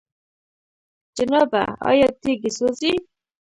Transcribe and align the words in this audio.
جنابه! 1.17 1.63
آيا 1.89 2.07
تيږي 2.21 2.49
سوزي؟ 2.57 2.93